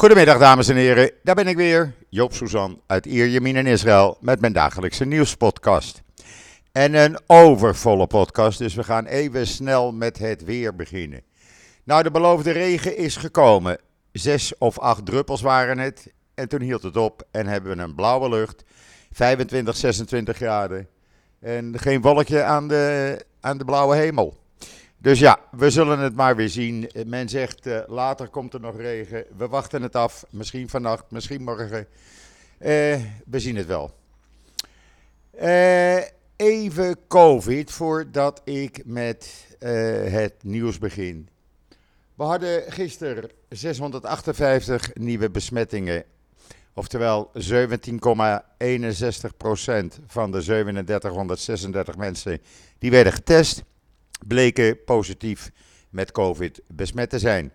[0.00, 4.40] Goedemiddag dames en heren, daar ben ik weer, Joop Suzan uit Ierjemien in Israël met
[4.40, 6.02] mijn dagelijkse nieuwspodcast.
[6.72, 11.22] En een overvolle podcast, dus we gaan even snel met het weer beginnen.
[11.84, 13.78] Nou, de beloofde regen is gekomen.
[14.12, 17.94] Zes of acht druppels waren het en toen hield het op en hebben we een
[17.94, 18.64] blauwe lucht,
[19.12, 20.88] 25, 26 graden
[21.40, 24.39] en geen wolkje aan de, aan de blauwe hemel.
[25.02, 26.90] Dus ja, we zullen het maar weer zien.
[27.06, 29.24] Men zegt uh, later komt er nog regen.
[29.36, 30.24] We wachten het af.
[30.30, 31.78] Misschien vannacht, misschien morgen.
[31.78, 31.86] Uh,
[33.26, 33.90] we zien het wel.
[35.42, 35.96] Uh,
[36.36, 39.48] even COVID voordat ik met
[40.04, 41.28] het nieuws begin.
[42.14, 46.04] We hadden gisteren 658 nieuwe besmettingen.
[46.74, 47.40] Oftewel 17,61%
[50.06, 52.40] van de 3736 mensen
[52.78, 53.62] die werden getest
[54.26, 55.50] bleken positief
[55.90, 57.52] met COVID besmet te zijn.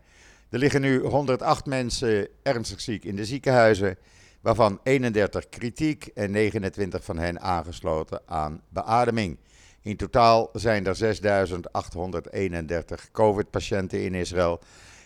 [0.50, 3.98] Er liggen nu 108 mensen ernstig ziek in de ziekenhuizen,
[4.42, 9.38] waarvan 31 kritiek en 29 van hen aangesloten aan beademing.
[9.82, 14.62] In totaal zijn er 6.831 COVID-patiënten in Israël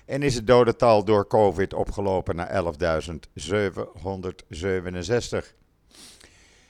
[0.10, 2.54] en is het dodental door COVID opgelopen naar 11.767.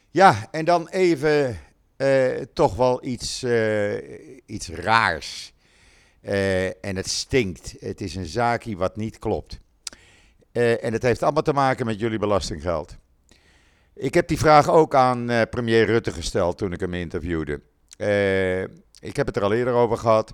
[0.10, 1.60] Ja, en dan even
[2.54, 3.94] toch wel iets, uh,
[4.46, 5.54] iets raars.
[6.22, 7.76] Uh, en het stinkt.
[7.80, 9.60] Het is een zaakje wat niet klopt.
[10.52, 12.96] en het heeft allemaal te maken met jullie belastinggeld.
[13.96, 17.62] Ik heb die vraag ook aan premier Rutte gesteld toen ik hem interviewde.
[19.00, 20.34] ik heb het er al eerder over gehad.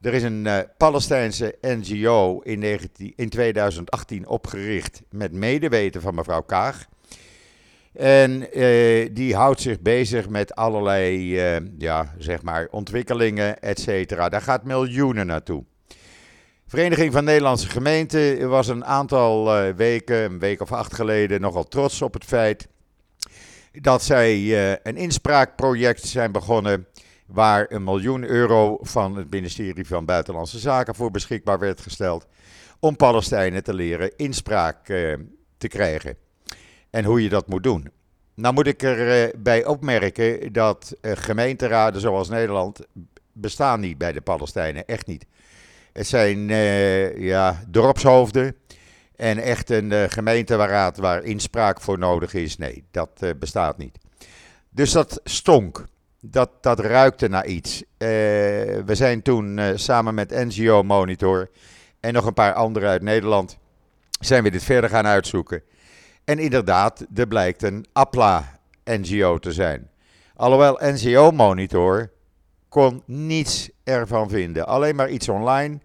[0.00, 6.86] Er is een Palestijnse NGO in, 19, in 2018 opgericht met medeweten van mevrouw Kaag.
[7.92, 14.28] En uh, die houdt zich bezig met allerlei uh, ja, zeg maar ontwikkelingen, et cetera.
[14.28, 15.64] Daar gaat miljoenen naartoe.
[16.66, 21.64] Vereniging van Nederlandse Gemeenten was een aantal uh, weken, een week of acht geleden, nogal
[21.64, 22.68] trots op het feit
[23.72, 26.86] dat zij een inspraakproject zijn begonnen
[27.26, 32.26] waar een miljoen euro van het ministerie van Buitenlandse Zaken voor beschikbaar werd gesteld
[32.80, 34.84] om Palestijnen te leren inspraak
[35.58, 36.16] te krijgen
[36.92, 37.90] en hoe je dat moet doen.
[38.34, 42.80] Nou moet ik erbij uh, opmerken dat uh, gemeenteraden zoals Nederland
[43.32, 45.26] bestaan niet bij de Palestijnen, echt niet.
[45.92, 48.56] Het zijn uh, ja, dorpshoofden
[49.16, 52.56] en echt een gemeenteraad waar inspraak voor nodig is.
[52.56, 53.98] Nee, dat bestaat niet.
[54.70, 55.84] Dus dat stonk.
[56.20, 57.82] Dat, dat ruikte naar iets.
[57.98, 61.50] we zijn toen samen met NGO Monitor
[62.00, 63.58] en nog een paar anderen uit Nederland
[64.20, 65.62] zijn we dit verder gaan uitzoeken.
[66.24, 69.90] En inderdaad, er blijkt een APLA-NGO te zijn.
[70.36, 72.10] Alhoewel NGO Monitor
[72.68, 74.66] kon niets ervan vinden.
[74.66, 75.78] Alleen maar iets online.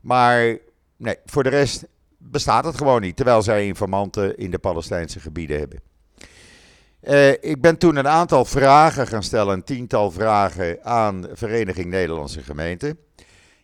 [0.00, 0.58] Maar
[0.96, 1.86] nee, voor de rest
[2.18, 3.16] bestaat het gewoon niet.
[3.16, 5.80] Terwijl zij informanten in de Palestijnse gebieden hebben.
[7.02, 12.42] Uh, ik ben toen een aantal vragen gaan stellen, een tiental vragen aan Vereniging Nederlandse
[12.42, 12.98] Gemeenten.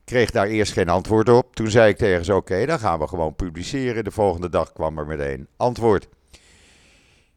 [0.08, 1.54] Kreeg daar eerst geen antwoord op.
[1.54, 4.04] Toen zei ik tegen ze: Oké, dan gaan we gewoon publiceren.
[4.04, 6.08] De volgende dag kwam er meteen antwoord.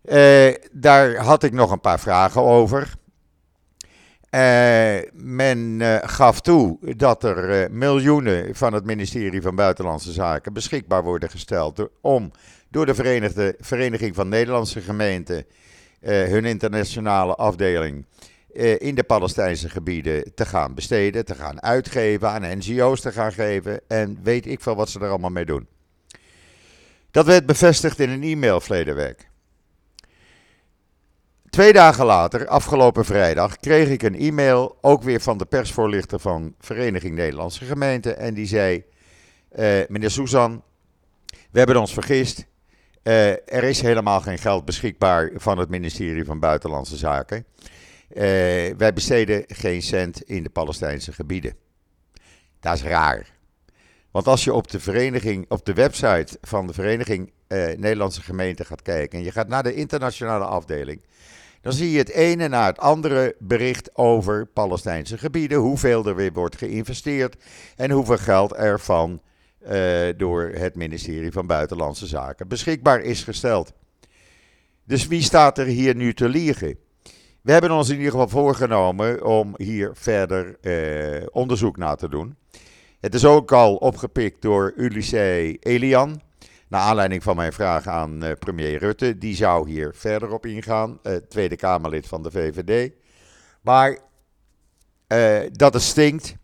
[0.06, 2.94] Uh, daar had ik nog een paar vragen over.
[4.30, 11.04] Uh, men uh, gaf toe dat er miljoenen van het ministerie van Buitenlandse Zaken beschikbaar
[11.04, 12.32] worden gesteld om
[12.70, 15.46] door de Verenigde, Vereniging van Nederlandse Gemeenten
[16.02, 18.06] hun internationale afdeling
[18.78, 23.82] in de Palestijnse gebieden te gaan besteden, te gaan uitgeven, aan NGO's te gaan geven
[23.88, 25.68] en weet ik veel wat ze er allemaal mee doen.
[27.12, 29.30] Dat werd bevestigd in een e-mail verleden week.
[31.50, 36.56] Twee dagen later, afgelopen vrijdag, kreeg ik een e-mail, ook weer van de persvoorlichter van
[36.60, 38.18] Vereniging Nederlandse Gemeenten.
[38.18, 38.84] En die zei:
[39.56, 40.64] uh, Meneer Suzan,
[41.52, 42.46] we hebben ons vergist.
[43.04, 47.46] Uh, er is helemaal geen geld beschikbaar van het ministerie van Buitenlandse Zaken.
[48.14, 48.24] Uh,
[48.78, 51.56] wij besteden geen cent in de Palestijnse gebieden.
[52.60, 53.28] Dat is raar.
[54.12, 57.32] Want als je op de, vereniging, op de website van de Vereniging
[57.78, 61.02] Nederlandse Gemeenten gaat kijken en je gaat naar de internationale afdeling,
[61.62, 66.34] dan zie je het ene na het andere bericht over Palestijnse gebieden, hoeveel er weer
[66.34, 67.36] wordt geïnvesteerd
[67.76, 69.22] en hoeveel geld ervan
[69.64, 69.70] uh,
[70.18, 73.74] door het ministerie van Buitenlandse Zaken beschikbaar is gesteld.
[74.84, 76.78] Dus wie staat er hier nu te liegen?
[77.42, 82.38] We hebben ons in ieder geval voorgenomen om hier verder uh, onderzoek naar te doen.
[83.00, 86.22] Het is ook al opgepikt door Ulysses Elian.
[86.68, 89.18] Naar aanleiding van mijn vraag aan uh, premier Rutte.
[89.18, 91.00] Die zou hier verder op ingaan.
[91.04, 92.92] Uh, Tweede Kamerlid van de VVD.
[93.62, 94.00] Maar
[95.08, 96.36] uh, dat het stinkt.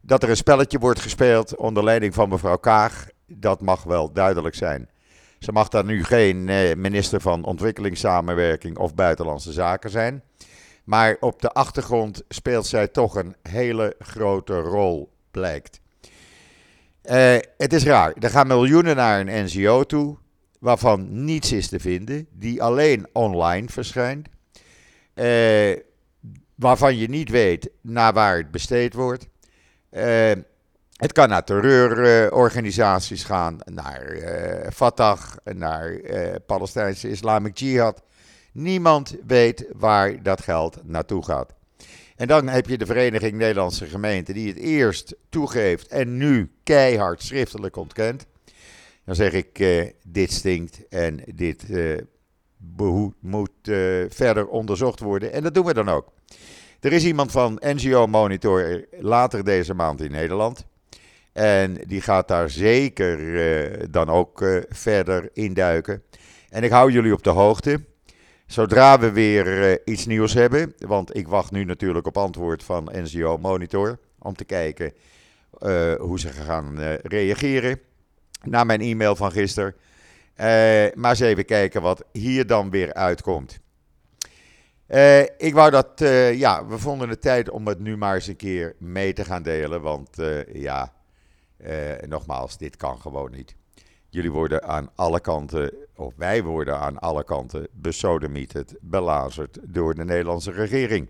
[0.00, 3.06] Dat er een spelletje wordt gespeeld onder leiding van mevrouw Kaag.
[3.26, 4.88] Dat mag wel duidelijk zijn.
[5.38, 10.22] Ze mag dan nu geen eh, minister van Ontwikkelingssamenwerking of Buitenlandse Zaken zijn.
[10.84, 15.80] Maar op de achtergrond speelt zij toch een hele grote rol, blijkt.
[17.04, 18.14] Uh, het is raar.
[18.18, 20.16] Er gaan miljoenen naar een NGO toe,
[20.58, 24.28] waarvan niets is te vinden, die alleen online verschijnt,
[25.14, 25.76] uh,
[26.54, 29.28] waarvan je niet weet naar waar het besteed wordt.
[29.90, 30.30] Uh,
[30.96, 38.02] het kan naar terreurorganisaties gaan, naar uh, Fatah, naar uh, Palestijnse Islamic Jihad.
[38.52, 41.54] Niemand weet waar dat geld naartoe gaat.
[42.16, 47.22] En dan heb je de Vereniging Nederlandse Gemeenten die het eerst toegeeft en nu keihard
[47.22, 48.26] schriftelijk ontkent.
[49.04, 51.64] Dan zeg ik, uh, dit stinkt en dit
[53.20, 53.50] moet
[54.08, 55.32] verder onderzocht worden.
[55.32, 56.12] En dat doen we dan ook.
[56.80, 60.66] Er is iemand van NGO Monitor later deze maand in Nederland.
[61.36, 66.02] En die gaat daar zeker uh, dan ook uh, verder induiken.
[66.50, 67.84] En ik hou jullie op de hoogte.
[68.46, 72.88] Zodra we weer uh, iets nieuws hebben, want ik wacht nu natuurlijk op antwoord van
[72.92, 74.92] NGO Monitor om te kijken
[75.98, 77.80] hoe ze gaan reageren
[78.42, 79.74] na mijn e-mail van gisteren.
[80.94, 83.60] maar eens even kijken wat hier dan weer uitkomt.
[85.36, 85.92] ik wou dat,
[86.34, 89.42] ja, we vonden het tijd om het nu maar eens een keer mee te gaan
[89.42, 90.16] delen, want
[90.52, 90.94] ja,
[91.58, 93.56] uh, nogmaals, dit kan gewoon niet.
[94.08, 100.04] Jullie worden aan alle kanten, of wij worden aan alle kanten besodemieterd, belazerd door de
[100.04, 101.08] Nederlandse regering.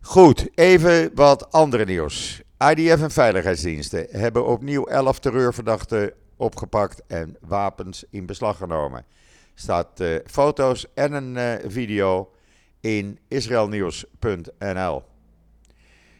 [0.00, 2.42] Goed, even wat andere nieuws.
[2.58, 9.04] IDF en veiligheidsdiensten hebben opnieuw 11 terreurverdachten opgepakt en wapens in beslag genomen.
[9.54, 12.30] Staat uh, foto's en een uh, video
[12.80, 15.02] in israelnieuws.nl.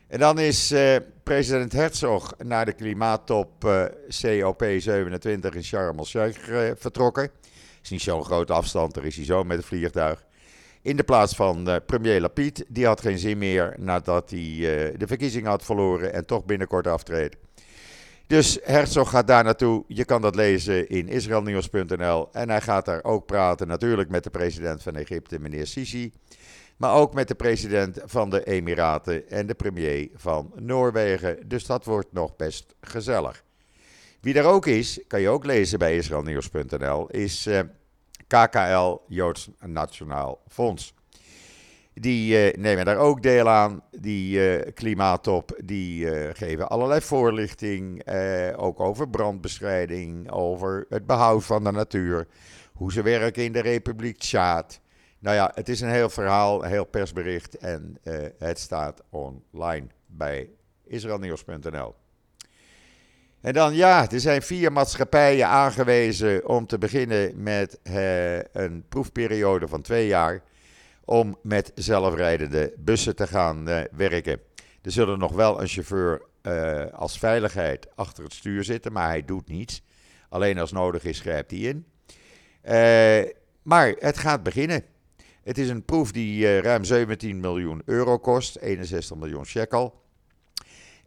[0.08, 3.84] En dan is uh, president Herzog naar de klimaattop uh,
[4.24, 7.30] COP27 in Sharm el-Sheikh vertrokken.
[7.82, 10.24] is niet zo'n grote afstand, daar is hij zo met het vliegtuig.
[10.82, 14.38] In de plaats van premier Lapid, die had geen zin meer nadat hij
[14.96, 17.36] de verkiezingen had verloren en toch binnenkort aftreedt.
[18.26, 19.84] Dus Herzog gaat daar naartoe.
[19.88, 22.28] Je kan dat lezen in israelnieuws.nl.
[22.32, 26.12] En hij gaat daar ook praten natuurlijk met de president van Egypte, meneer Sisi.
[26.76, 31.48] Maar ook met de president van de Emiraten en de premier van Noorwegen.
[31.48, 33.44] Dus dat wordt nog best gezellig.
[34.20, 37.60] Wie er ook is, kan je ook lezen bij israelnieuws.nl, is eh,
[38.26, 40.94] KKL, Joods Nationaal Fonds.
[41.94, 45.60] Die uh, nemen daar ook deel aan, die uh, klimaattop.
[45.64, 48.06] Die geven allerlei voorlichting,
[48.56, 52.26] ook over brandbestrijding, over het behoud van de natuur,
[52.72, 54.80] hoe ze werken in de Republiek Tjaad.
[55.18, 59.86] Nou ja, het is een heel verhaal, een heel persbericht en uh, het staat online
[60.06, 60.48] bij
[60.84, 61.94] israelnieuws.nl.
[63.40, 69.68] En dan ja, er zijn vier maatschappijen aangewezen om te beginnen met uh, een proefperiode
[69.68, 70.42] van twee jaar
[71.04, 74.40] om met zelfrijdende bussen te gaan uh, werken.
[74.82, 76.22] Er zullen nog wel een chauffeur
[76.92, 79.82] als veiligheid achter het stuur zitten, maar hij doet niets.
[80.28, 81.86] Alleen als nodig is, grijpt hij in.
[83.62, 84.84] maar het gaat beginnen.
[85.46, 90.02] Het is een proef die uh, ruim 17 miljoen euro kost, 61 miljoen shekel.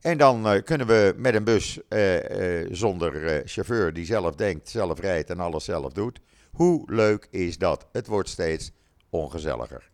[0.01, 4.99] En dan uh, kunnen we met een bus uh, zonder chauffeur die zelf denkt, zelf
[4.99, 6.19] rijdt en alles zelf doet.
[6.51, 7.87] Hoe leuk is dat?
[7.91, 8.71] Het wordt steeds
[9.09, 9.89] ongezelliger.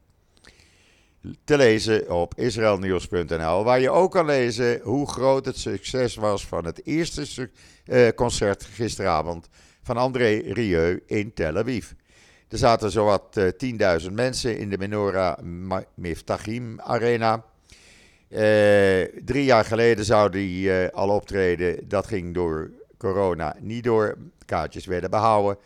[1.43, 6.65] Te lezen op israelnieuws.nl, waar je ook kan lezen hoe groot het succes was van
[6.65, 7.49] het eerste
[8.15, 9.49] concert gisteravond
[9.81, 11.91] van André Rieu in Tel Aviv.
[12.47, 15.37] Er zaten zowat uh, eh, 10.000 mensen in de Menorah
[15.93, 17.43] Miftachim Arena.
[18.29, 18.39] Uh,
[19.25, 21.87] drie jaar geleden zou die uh, al optreden.
[21.87, 24.17] Dat ging door corona niet door.
[24.45, 25.57] Kaartjes werden behouden.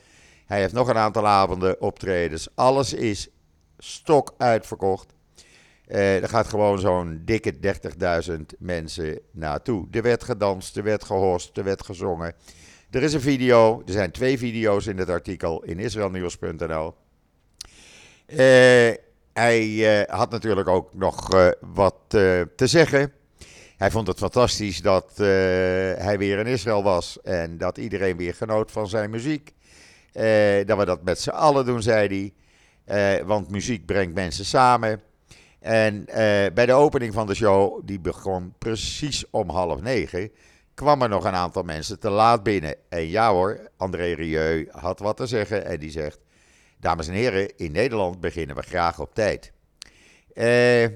[0.46, 2.48] Hij heeft nog een aantal avonden optredens.
[2.56, 3.30] Alles is
[3.78, 5.14] stok uitverkocht.
[5.88, 7.54] er gaat gewoon zo'n dikke
[8.30, 9.88] 30.000 mensen naartoe.
[9.92, 12.34] Er werd gedanst, er werd gehost, er werd gezongen.
[12.90, 16.94] Er is een video, er zijn twee video's in het artikel in israelnieuws.nl.
[18.28, 18.38] Uh,
[19.34, 23.12] hij uh, had natuurlijk ook nog uh, wat te zeggen.
[23.78, 28.72] Hij vond het fantastisch dat hij weer in Israël was en dat iedereen weer genoot
[28.72, 29.54] van zijn muziek.
[30.66, 32.34] dat we dat met z'n allen doen, zei
[32.86, 33.24] hij.
[33.24, 35.02] want muziek brengt mensen samen.
[35.60, 36.06] En
[36.54, 40.32] bij de opening van de show, die begon precies om half negen,
[40.80, 42.76] kwam er nog een aantal mensen te laat binnen.
[42.90, 46.20] En ja hoor, André Rieu had wat te zeggen en die zegt...
[46.78, 49.52] Dames en heren, in Nederland beginnen we graag op tijd.
[50.34, 50.88] Eh,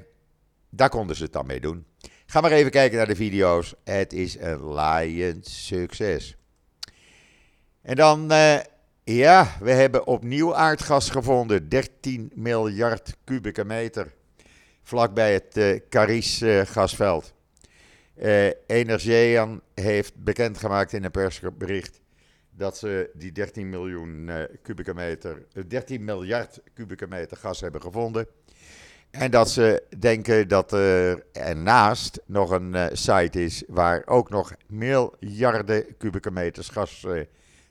[0.70, 1.86] daar konden ze het dan mee doen.
[2.26, 3.74] Ga maar even kijken naar de video's.
[3.84, 6.38] Het is een laaiend succes.
[7.82, 8.60] En dan, uh,
[9.04, 11.70] ja, we hebben opnieuw aardgas gevonden.
[11.70, 14.14] 13 miljard kubieke meter.
[14.84, 16.44] Vlakbij het uh, Caris
[18.68, 22.02] Energiean heeft bekendgemaakt in een persbericht
[22.52, 24.30] dat ze die 13 miljoen
[24.62, 28.28] kubieke meter, 13 miljard kubieke meter gas hebben gevonden.
[29.14, 34.54] En dat ze denken dat er ernaast nog een uh, site is waar ook nog
[34.68, 37.22] miljarden kubieke meters gas uh,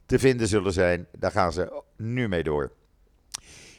[0.07, 1.07] te vinden zullen zijn.
[1.19, 2.73] Daar gaan ze nu mee door.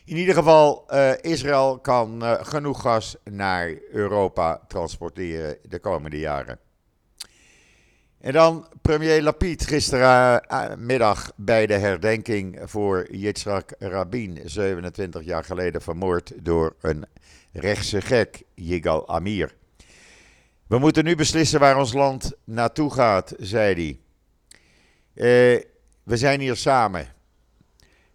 [0.05, 6.59] In ieder geval, uh, Israël kan genoeg gas naar Europa transporteren de komende jaren.
[8.23, 16.33] En dan premier Lapid gistermiddag bij de herdenking voor Yitzhak Rabin, 27 jaar geleden vermoord
[16.45, 17.05] door een
[17.51, 19.55] rechtse gek, Yigal Amir.
[20.67, 23.99] We moeten nu beslissen waar ons land naartoe gaat, zei hij.
[25.13, 25.61] Uh,
[26.03, 27.07] we zijn hier samen.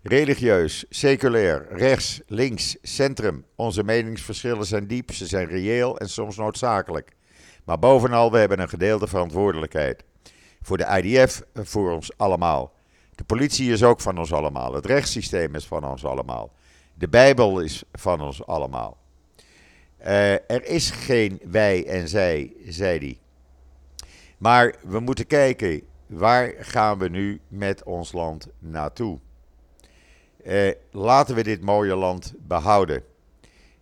[0.09, 3.45] Religieus, seculair, rechts, links, centrum.
[3.57, 7.13] Onze meningsverschillen zijn diep, ze zijn reëel en soms noodzakelijk.
[7.65, 10.05] Maar bovenal, we hebben een gedeelde verantwoordelijkheid.
[10.63, 12.73] Voor de IDF, voor ons allemaal.
[13.15, 14.75] De politie is ook van ons allemaal.
[14.75, 16.53] Het rechtssysteem is van ons allemaal.
[16.95, 18.97] De Bijbel is van ons allemaal.
[20.01, 23.19] Uh, er is geen wij en zij, zei hij.
[24.39, 29.19] Maar we moeten kijken, waar gaan we nu met ons land naartoe?
[30.49, 33.05] Uh, laten we dit mooie land behouden.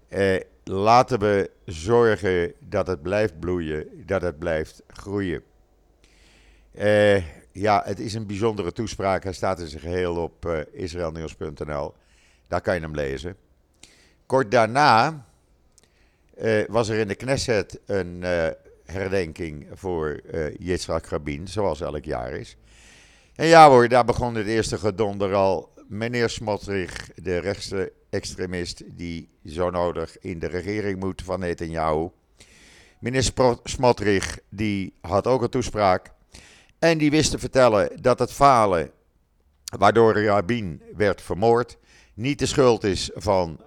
[0.08, 5.42] Uh, laten we zorgen dat het blijft bloeien, dat het blijft groeien.
[7.52, 9.22] ja, het is een bijzondere toespraak.
[9.22, 11.94] Hij staat in zijn geheel op israelnieuws.nl.
[12.48, 13.36] Daar kan je hem lezen.
[14.26, 15.26] Kort daarna
[16.42, 18.46] uh, was er in de Knesset een uh,
[18.84, 22.56] herdenking voor uh, Yitzhak Rabin, zoals elk jaar is.
[23.34, 25.74] En ja hoor, daar begon het eerste gedonder al.
[25.88, 32.08] Meneer Smotrich, de rechtse extremist die zo nodig in de regering moet van Netanyahu.
[33.00, 33.32] Meneer
[33.64, 36.10] Smotrich, die had ook een toespraak.
[36.78, 38.90] En die wist te vertellen dat het falen
[39.78, 41.78] waardoor Rabin werd vermoord
[42.14, 43.60] niet de schuld is van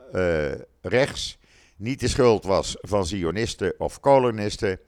[0.82, 1.40] rechts
[1.80, 4.80] niet de schuld was van Zionisten of kolonisten,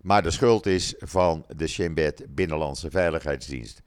[0.00, 3.82] maar de schuld is van de Shin Binnenlandse Veiligheidsdienst.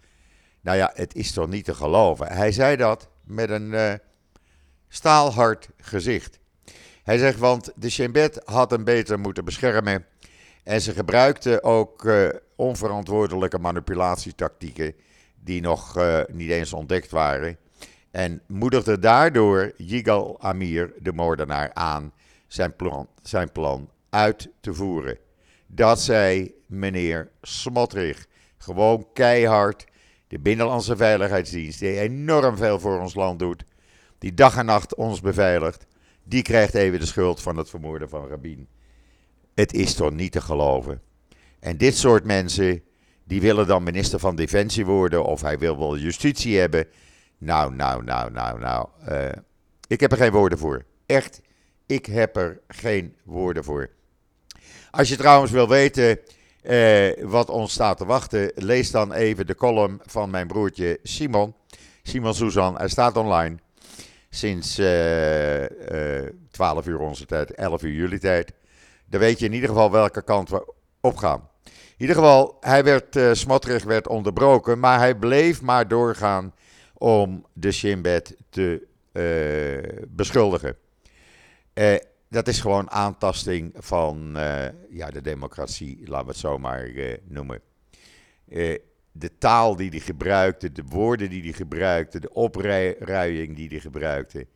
[0.61, 2.27] Nou ja, het is toch niet te geloven.
[2.27, 3.93] Hij zei dat met een uh,
[4.87, 6.39] staalhard gezicht.
[7.03, 10.05] Hij zegt, want de Shin had hem beter moeten beschermen.
[10.63, 14.93] En ze gebruikten ook uh, onverantwoordelijke manipulatietactieken
[15.35, 17.57] die nog uh, niet eens ontdekt waren.
[18.11, 22.13] En moedigde daardoor Yigal Amir, de moordenaar, aan
[22.47, 25.17] zijn plan, zijn plan uit te voeren.
[25.67, 28.25] Dat zei meneer Smotrich.
[28.57, 29.85] Gewoon keihard.
[30.31, 33.63] De Binnenlandse Veiligheidsdienst, die enorm veel voor ons land doet,
[34.17, 35.85] die dag en nacht ons beveiligt,
[36.23, 38.67] die krijgt even de schuld van het vermoorden van Rabin.
[39.53, 41.01] Het is toch niet te geloven.
[41.59, 42.83] En dit soort mensen,
[43.23, 46.87] die willen dan minister van Defensie worden of hij wil wel justitie hebben.
[47.37, 48.87] Nou, nou, nou, nou, nou.
[49.09, 49.29] Uh,
[49.87, 50.85] ik heb er geen woorden voor.
[51.05, 51.41] Echt
[51.85, 53.89] ik heb er geen woorden voor.
[54.91, 56.19] Als je trouwens wil weten
[56.61, 61.53] eh, wat ons staat te wachten, lees dan even de column van mijn broertje Simon.
[62.03, 63.57] Simon Suzan, hij staat online
[64.29, 68.53] sinds eh, eh, 12 uur onze tijd, 11 uur jullie tijd.
[69.05, 71.49] Dan weet je in ieder geval welke kant we opgaan.
[71.65, 76.53] In ieder geval, hij werd, uh, werd onderbroken, maar hij bleef maar doorgaan
[76.93, 78.87] om de Shinbet te
[80.07, 80.75] beschuldigen.
[82.31, 86.87] Eh, dat is gewoon aantasting van uh, ja, de democratie, laten we het zo maar
[86.87, 87.61] uh, noemen.
[88.47, 88.77] Uh,
[89.11, 94.47] de taal die hij gebruikte, de woorden die hij gebruikte, de opruiing die hij gebruikte.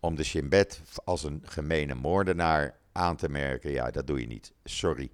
[0.00, 4.52] om de Shinbet als een gemene moordenaar aan te merken, ja, dat doe je niet.
[4.64, 5.10] Sorry.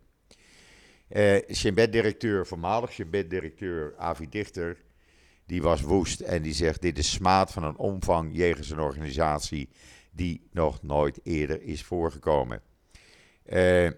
[1.52, 4.76] Shinbet-directeur, voormalig Shinbet-directeur Avi Dichter,
[5.46, 9.68] die was woest en die zegt: Dit is smaad van een omvang jegens een organisatie
[10.10, 12.62] die nog nooit eerder is voorgekomen.
[13.46, 13.90] Uh,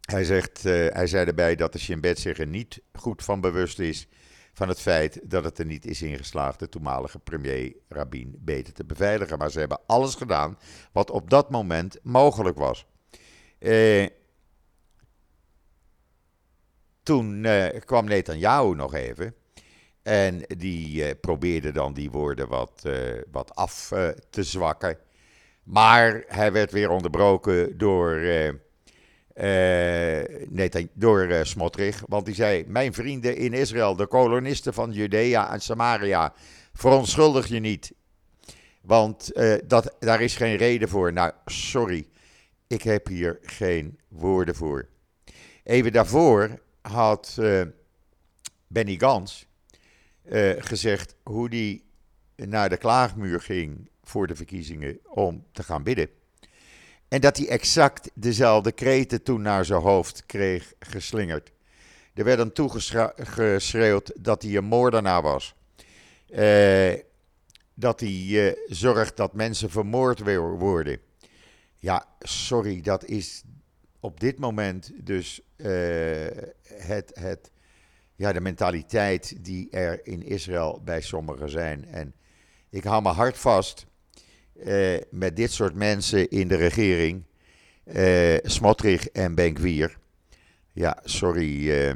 [0.00, 3.78] hij, zegt, uh, hij zei erbij dat de Shin zich er niet goed van bewust
[3.78, 4.08] is
[4.52, 8.84] van het feit dat het er niet is ingeslaagd de toenmalige premier Rabin beter te
[8.84, 9.38] beveiligen.
[9.38, 10.58] Maar ze hebben alles gedaan
[10.92, 12.86] wat op dat moment mogelijk was.
[13.58, 14.06] Uh,
[17.02, 17.46] toen
[17.84, 19.34] kwam Netanyahu nog even.
[20.02, 22.82] En die probeerde dan die woorden wat,
[23.30, 23.88] wat af
[24.30, 24.98] te zwakken.
[25.70, 28.46] Maar hij werd weer onderbroken door uh,
[30.52, 32.02] uh, door uh, Smotrich.
[32.06, 36.32] Want die zei: Mijn vrienden in Israël, de kolonisten van Judea en Samaria,
[36.72, 37.92] verontschuldig je niet.
[38.82, 39.30] Want
[39.66, 41.12] dat, daar is geen reden voor.
[41.12, 42.08] Nou, sorry,
[42.66, 44.88] ik heb hier geen woorden voor.
[45.64, 47.38] Even daarvoor had
[48.66, 49.46] Benny Gans
[50.58, 51.84] gezegd hoe die
[52.36, 56.08] naar de klaagmuur ging voor de verkiezingen om te gaan bidden.
[57.08, 61.52] En dat hij exact dezelfde kreten toen naar zijn hoofd kreeg geslingerd.
[62.14, 65.54] Er werd dan toegeschreeuwd dat hij een moordenaar was.
[66.28, 66.92] Uh,
[67.74, 70.20] dat hij uh, zorgt dat mensen vermoord
[70.58, 70.98] worden.
[71.76, 73.42] Ja, sorry, dat is
[74.00, 75.66] op dit moment dus uh,
[76.62, 77.50] het, het,
[78.16, 81.84] ja, de mentaliteit die er in Israël bij sommigen zijn.
[81.84, 82.14] En
[82.70, 83.86] ik hou me hard vast
[84.64, 87.24] uh, met dit soort mensen in de regering.
[87.84, 89.98] Uh, Smotrich en Benkwier.
[90.72, 91.68] Ja, sorry.
[91.68, 91.92] Uh,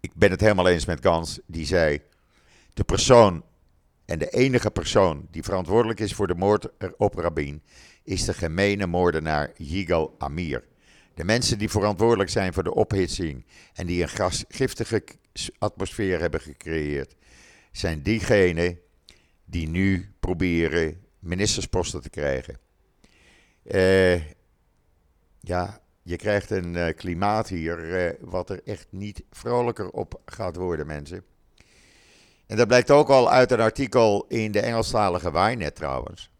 [0.00, 1.40] ik ben het helemaal eens met Gans.
[1.46, 2.00] Die zei:
[2.74, 3.44] De persoon
[4.04, 7.62] en de enige persoon die verantwoordelijk is voor de moord op Rabin.
[8.02, 10.64] is de gemene moordenaar Yigal Amir.
[11.14, 13.46] De mensen die verantwoordelijk zijn voor de ophitsing.
[13.74, 15.04] en die een giftige
[15.58, 17.16] atmosfeer hebben gecreëerd.
[17.72, 18.78] zijn diegenen
[19.44, 22.58] die nu proberen ministersposten te krijgen.
[23.64, 24.16] Uh,
[25.40, 30.56] ja, je krijgt een uh, klimaat hier uh, wat er echt niet vrolijker op gaat
[30.56, 31.24] worden, mensen.
[32.46, 36.30] En dat blijkt ook al uit een artikel in de Engelstalige Wynet trouwens.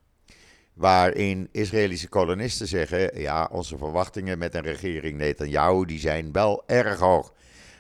[0.75, 6.99] Waarin Israëlische kolonisten zeggen: ja, onze verwachtingen met een regering Netanyahu die zijn wel erg
[6.99, 7.33] hoog.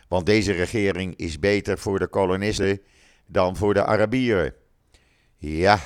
[0.09, 2.81] Want deze regering is beter voor de kolonisten
[3.27, 4.55] dan voor de Arabieren.
[5.37, 5.81] Ja,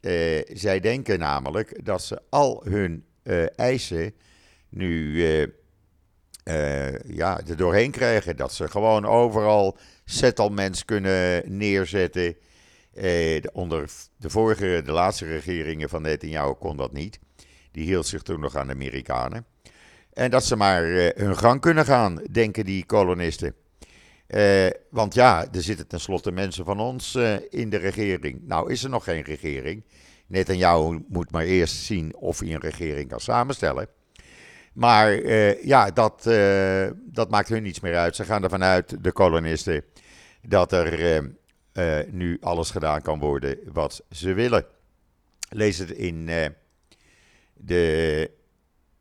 [0.00, 4.14] uh, zij denken namelijk dat ze al hun uh, eisen
[4.68, 5.22] nu
[6.44, 8.36] uh, ja, er doorheen krijgen.
[8.36, 12.36] Dat ze gewoon overal settlements kunnen neerzetten.
[13.52, 17.18] onder de vorige, de laatste regeringen van Netanyahu kon dat niet.
[17.72, 19.46] Die hield zich toen nog aan de Amerikanen.
[20.12, 20.84] En dat ze maar
[21.14, 23.54] hun gang kunnen gaan, denken die kolonisten.
[24.34, 28.40] Uh, want ja, er zitten tenslotte mensen van ons uh, in de regering.
[28.46, 29.84] Nou is er nog geen regering.
[30.44, 33.88] jou moet maar eerst zien of hij een regering kan samenstellen.
[34.72, 36.22] Maar uh, ja, dat,
[36.94, 38.16] dat maakt hun niets meer uit.
[38.16, 39.84] Ze gaan ervan uit, de kolonisten,
[40.42, 41.34] dat er
[42.10, 44.64] nu alles gedaan kan worden wat ze willen.
[45.48, 46.30] Lees het in
[47.54, 48.30] de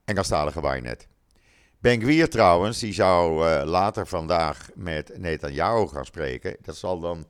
[0.06, 1.09] Engelstalige Waarnet.
[1.82, 6.56] Ben trouwens, die zou uh, later vandaag met Netanyahu gaan spreken.
[6.62, 7.26] Dat zal dan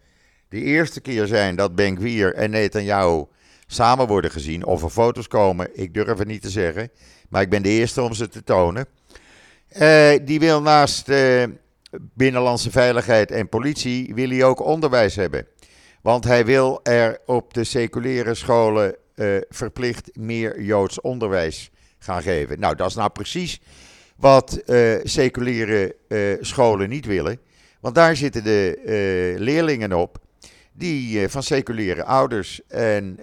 [0.48, 1.98] de eerste keer zijn dat Ben
[2.34, 3.26] en Netanyahu
[3.68, 4.66] samen worden gezien.
[4.66, 6.92] Of er foto's komen, ik durf het niet te zeggen.
[7.30, 8.86] Maar ik ben de eerste om ze te tonen.
[9.78, 11.44] Uh, die wil naast uh,
[11.92, 15.48] binnenlandse veiligheid en politie, wil hij ook onderwijs hebben.
[16.02, 18.96] Want hij wil er op de seculiere scholen
[19.50, 22.60] verplicht meer Joods onderwijs gaan geven.
[22.60, 23.62] Nou, dat is nou precies
[24.20, 27.40] wat uh, seculiere uh, scholen niet willen.
[27.80, 30.18] Want daar zitten de uh, leerlingen op
[30.72, 32.62] die van seculiere ouders.
[32.68, 33.20] En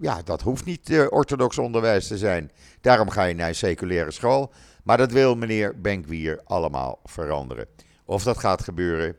[0.00, 2.50] ja, dat hoeft niet orthodox onderwijs te zijn.
[2.80, 4.52] Daarom ga je naar een seculiere school.
[4.84, 7.66] Maar dat wil meneer Benkwier allemaal veranderen.
[8.04, 9.16] Of dat gaat gebeuren,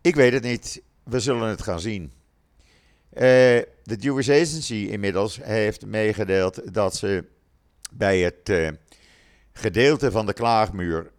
[0.00, 0.82] ik weet het niet.
[1.04, 2.12] We zullen het gaan zien.
[3.10, 7.24] De Jewish Agency inmiddels heeft meegedeeld dat ze
[7.92, 8.50] bij het
[9.58, 11.10] gedeelte van de klaagmuur.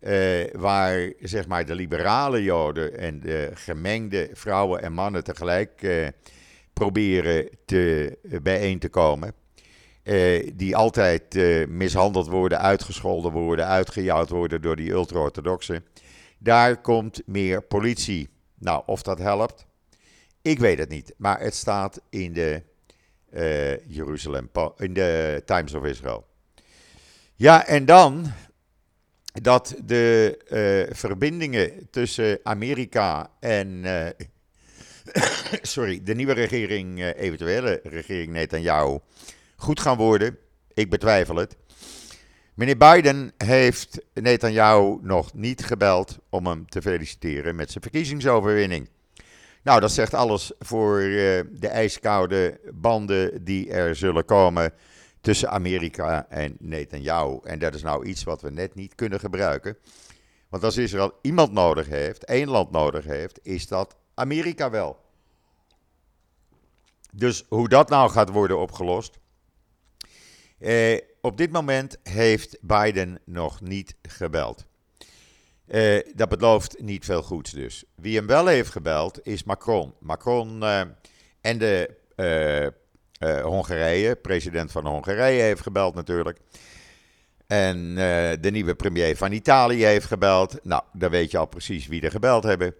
[0.00, 6.08] Uh, waar zeg maar de liberale Joden en de gemengde vrouwen en mannen tegelijk uh,
[6.72, 9.34] proberen te, uh, bijeen te komen.
[10.54, 11.34] die altijd
[11.68, 15.84] mishandeld worden, uitgescholden worden, uitgejouwd worden door die ultra-orthodoxen.
[16.38, 18.28] Daar komt meer politie.
[18.58, 19.66] Nou, of dat helpt,
[20.42, 21.14] ik weet het niet.
[21.16, 22.62] Maar het staat in de,
[23.86, 26.30] Jeruzalem, in de Times of Israel.
[27.42, 28.32] Ja, en dan
[29.42, 30.38] dat de
[30.88, 33.68] uh, verbindingen tussen Amerika en.
[33.68, 34.06] Uh,
[35.62, 38.98] sorry, de nieuwe regering, uh, eventuele regering Netanyahu,
[39.56, 40.38] goed gaan worden.
[40.74, 41.56] Ik betwijfel het.
[42.54, 48.88] Meneer Biden heeft Netanyahu nog niet gebeld om hem te feliciteren met zijn verkiezingsoverwinning.
[49.62, 54.72] Nou, dat zegt alles voor de ijskoude banden die er zullen komen
[55.22, 57.38] tussen Amerika en Netanyahu.
[57.44, 59.76] En dat is nou iets wat we net niet kunnen gebruiken.
[60.48, 64.98] Want als Israël iemand nodig heeft, één land nodig heeft, is dat Amerika wel.
[67.12, 69.18] Dus hoe dat nou gaat worden opgelost.
[70.58, 74.64] Eh, op dit moment heeft Biden nog niet gebeld.
[75.66, 77.84] Uh, dat belooft niet veel goeds dus.
[77.94, 79.94] Wie hem wel heeft gebeld is Macron.
[79.98, 80.80] Macron uh,
[81.40, 81.96] en de
[83.24, 86.38] uh, Hongarije, president van Hongarije heeft gebeld natuurlijk.
[87.46, 87.94] En
[88.40, 90.58] de nieuwe premier van Italië heeft gebeld.
[90.62, 92.74] Nou, dan weet je al precies wie er gebeld hebben.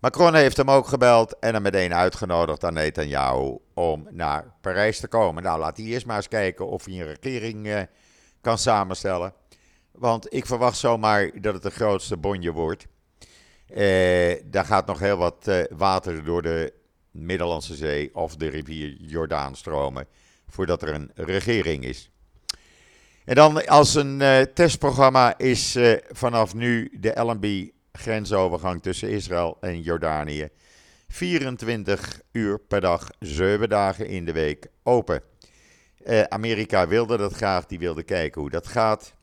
[0.00, 5.08] Macron heeft hem ook gebeld en hem meteen uitgenodigd aan Netanyahu om naar Parijs te
[5.08, 5.42] komen.
[5.42, 7.88] Nou, laat hij eerst maar eens kijken of hij een regering
[8.40, 9.32] kan samenstellen.
[9.92, 12.86] Want ik verwacht zomaar dat het de grootste bonje wordt.
[13.66, 16.72] Eh, daar gaat nog heel wat eh, water door de
[17.14, 20.06] Middellandse Zee of de rivier Jordaan stromen.
[20.48, 22.10] Voordat er een regering is.
[23.24, 29.56] En dan als een uh, testprogramma is uh, vanaf nu de LNB grensovergang tussen Israël
[29.60, 30.48] en Jordanië
[31.08, 35.22] 24 uur per dag, 7 dagen in de week open.
[36.06, 39.14] Uh, Amerika wilde dat graag, die wilde kijken hoe dat gaat.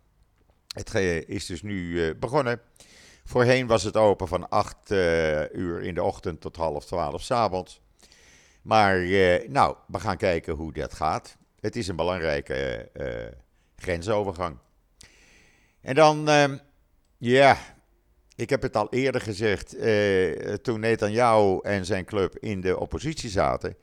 [0.73, 0.95] Het
[1.27, 2.61] is dus nu eh, begonnen.
[3.23, 7.21] Voorheen was het open van 8 uh, eh, uur in de ochtend tot half 12
[7.21, 7.80] s avonds.
[8.61, 11.37] Maar uh, nou, we gaan kijken hoe dat gaat.
[11.59, 12.89] Het is een belangrijke
[13.75, 14.57] grensovergang.
[15.81, 16.57] En dan, ehm,
[17.17, 17.57] ja,
[18.35, 19.75] ik heb het al eerder gezegd.
[20.63, 23.75] toen Netanyahu en zijn club in de oppositie zaten,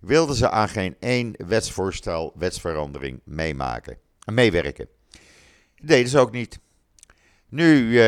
[0.00, 4.88] wilden ze aan geen één wetsvoorstel, wetsverandering meemaken, meewerken
[5.80, 6.58] deden ze ook niet.
[7.48, 8.00] Nu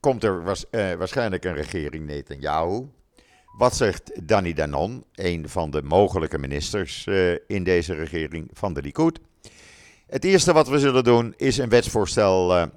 [0.00, 2.88] komt er was, waarschijnlijk een regering Netanyahu.
[3.56, 8.82] Wat zegt Danny Danon, een van de mogelijke ministers uh, in deze regering van de
[8.82, 9.20] Likud?
[10.06, 12.68] Het eerste wat we zullen doen is een wetsvoorstel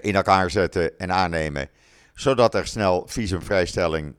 [0.00, 1.68] in elkaar zetten en aannemen,
[2.14, 4.14] zodat er snel visumvrijstelling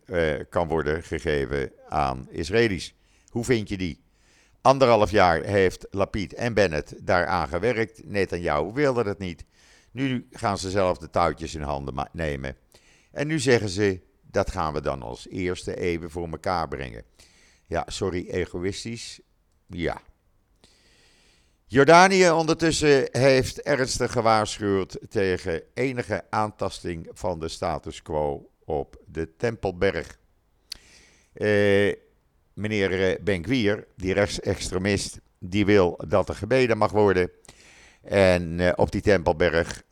[0.49, 2.95] kan worden gegeven aan Israëli's.
[3.29, 4.01] Hoe vind je die?
[4.61, 8.01] Anderhalf jaar heeft Lapid en Bennett daaraan gewerkt.
[8.05, 9.45] Netanyahu wilde het niet.
[9.91, 12.55] Nu gaan ze zelf de touwtjes in handen nemen.
[13.11, 17.03] En nu zeggen ze, dat gaan we dan als eerste even voor elkaar brengen.
[17.65, 19.19] Ja, sorry, egoïstisch.
[19.67, 20.01] Ja.
[21.65, 30.17] Jordanië ondertussen heeft ernstig gewaarschuwd tegen enige aantasting van de status quo op de Tempelberg.
[31.33, 31.93] Eh
[32.59, 37.31] meneer eh, Benkwier, die rechtsextremist, die wil dat er gebeden mag worden.
[38.01, 39.83] En uh, op die Tempelberg,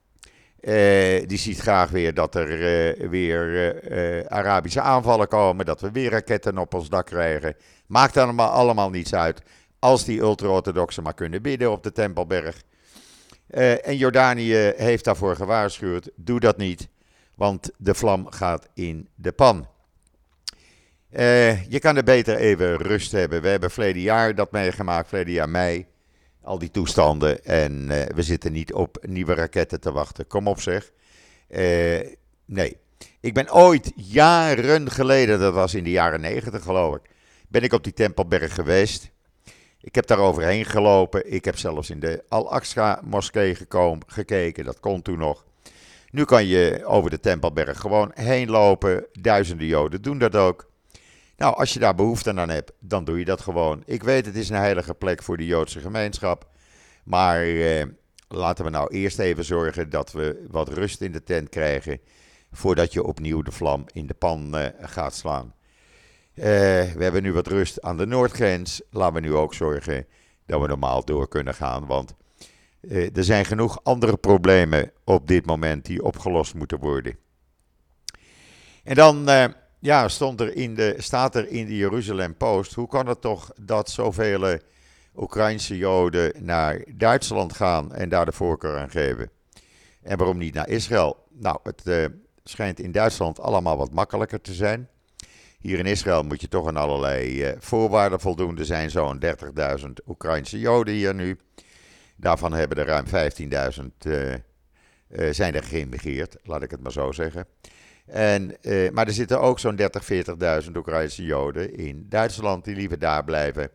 [0.62, 6.12] uh, die ziet graag weer dat er uh, weer Arabische aanvallen komen, dat we weer
[6.12, 7.56] raketten op ons dak krijgen.
[7.88, 9.41] Maakt allemaal, allemaal niets uit,
[9.80, 12.62] als die ultra-orthodoxen maar kunnen bidden op de Tempelberg.
[13.84, 16.88] en Jordanië heeft daarvoor gewaarschuwd, doe dat niet,
[17.36, 19.67] want de vlam gaat in de pan.
[21.70, 23.41] Je kan er beter even rust hebben.
[23.41, 25.88] We hebben verleden jaar dat meegemaakt, verleden jaar mei.
[26.48, 27.46] Al die toestanden.
[27.46, 30.28] En uh, we zitten niet op nieuwe raketten te wachten.
[30.28, 30.92] Kom op zeg.
[31.50, 32.00] Uh,
[32.46, 32.78] nee.
[33.20, 37.02] Ik ben ooit, jaren geleden, dat was in de jaren negentig geloof ik,
[37.48, 39.12] ben ik op die Tempelberg geweest.
[39.82, 41.34] Ik heb daar overheen gelopen.
[41.34, 43.58] Ik heb zelfs in de Al-Aqsa moskee
[44.08, 44.66] gekeken.
[44.66, 45.46] Dat kon toen nog.
[46.12, 49.06] Nu kan je over de Tempelberg gewoon heen lopen.
[49.12, 50.67] Duizenden Joden doen dat ook.
[51.38, 53.84] Nou, als je daar behoefte aan hebt, dan doe je dat gewoon.
[53.86, 56.50] Ik weet, het is een heilige plek voor de Joodse gemeenschap.
[57.04, 57.86] Maar eh,
[58.28, 62.00] laten we nou eerst even zorgen dat we wat rust in de tent krijgen.
[62.52, 65.54] Voordat je opnieuw de vlam in de pan eh, gaat slaan.
[66.34, 66.43] Eh,
[66.93, 68.82] we hebben nu wat rust aan de noordgrens.
[68.89, 70.08] Laten we nu ook zorgen
[70.45, 71.86] dat we normaal door kunnen gaan.
[71.86, 72.15] Want
[72.82, 77.17] eh, er zijn genoeg andere problemen op dit moment die opgelost moeten worden.
[78.84, 79.45] En dan eh,
[79.80, 82.74] ja, stond er in de, staat er in de Jeruzalem Post.
[82.74, 84.58] Hoe kan het toch dat zoveel
[85.16, 89.30] Oekraïnse Joden naar Duitsland gaan en daar de voorkeur aan geven?
[90.02, 91.26] En waarom niet naar Israël?
[91.30, 92.06] Nou, het uh,
[92.44, 94.90] schijnt in Duitsland allemaal wat makkelijker te zijn.
[95.60, 98.58] Hier in Israël moet je toch aan allerlei uh, voorwaarden voldoen.
[98.58, 99.24] Er zijn zo'n
[99.80, 101.40] 30.000 Oekraïnse Joden hier nu.
[102.16, 103.06] Daarvan hebben er ruim
[103.80, 104.34] 15.000 uh,
[105.32, 107.48] zijn er geïmmigreerd, laat ik het maar zo zeggen.
[108.08, 110.04] En, uh, maar er zitten ook zo'n 30,
[110.65, 113.70] 40.000 Oekraïnse Joden in Duitsland die liever daar blijven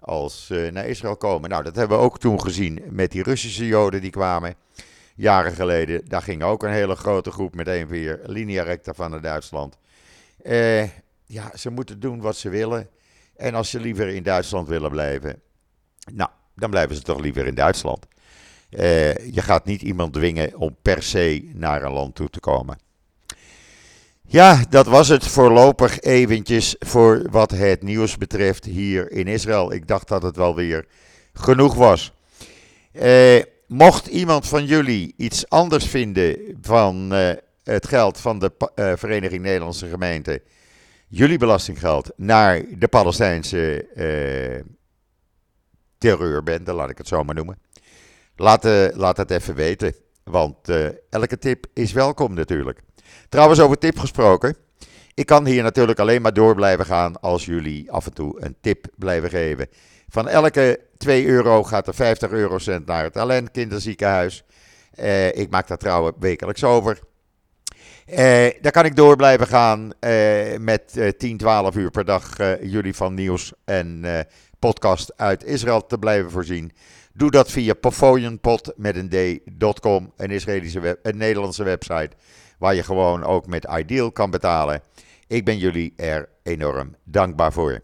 [0.00, 1.50] als uh, naar Israël komen.
[1.50, 4.54] Nou, dat hebben we ook toen gezien met die Russische Joden die kwamen
[5.14, 6.08] jaren geleden.
[6.08, 9.78] Daar ging ook een hele grote groep meteen weer linea recta van naar Duitsland.
[10.42, 10.82] Uh,
[11.24, 12.88] ja, ze moeten doen wat ze willen.
[13.36, 15.42] En als ze liever in Duitsland willen blijven,
[16.12, 18.06] nou, dan blijven ze toch liever in Duitsland.
[18.70, 22.84] je gaat niet iemand dwingen om per se naar een land toe te komen.
[24.28, 29.72] Ja, dat was het voorlopig eventjes voor wat het nieuws betreft hier in Israël.
[29.72, 30.86] Ik dacht dat het wel weer
[31.32, 32.12] genoeg was.
[32.92, 37.30] Eh, mocht iemand van jullie iets anders vinden van eh,
[37.64, 40.40] het geld van de uh, Vereniging Nederlandse Gemeenten,
[41.08, 44.72] jullie belastinggeld, naar de Palestijnse uh,
[45.98, 47.58] terreurbende, laat ik het zo maar noemen.
[48.36, 50.68] Laat, laat het even weten, want
[51.10, 52.82] elke tip is welkom natuurlijk.
[53.28, 54.56] Trouwens, over tip gesproken.
[55.14, 58.56] Ik kan hier natuurlijk alleen maar door blijven gaan als jullie af en toe een
[58.60, 59.68] tip blijven geven.
[60.08, 64.44] Van elke 2 euro gaat er 50 eurocent naar het Talent Kinderziekenhuis.
[65.00, 66.98] Uh, ik maak daar trouwens wekelijks over.
[68.10, 68.16] Uh,
[68.60, 73.14] daar kan ik door blijven gaan uh, met 10, 12 uur per dag jullie van
[73.14, 74.04] nieuws en
[74.58, 76.72] podcast uit Israël te blijven voorzien.
[77.12, 82.10] Doe dat via Pafoyenpot met een d.com, een, Israëlische web, een Nederlandse website,
[82.58, 84.82] waar je gewoon ook met Ideal kan betalen.
[85.26, 87.80] Ik ben jullie er enorm dankbaar voor.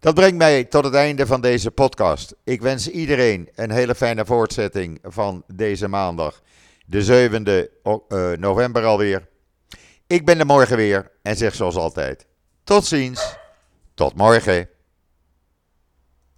[0.00, 2.34] Dat brengt mij tot het einde van deze podcast.
[2.44, 6.42] Ik wens iedereen een hele fijne voortzetting van deze maandag,
[6.86, 9.28] de 7e eh, november alweer.
[10.06, 12.26] Ik ben er morgen weer en zeg zoals altijd:
[12.64, 13.36] tot ziens,
[13.94, 14.68] tot morgen.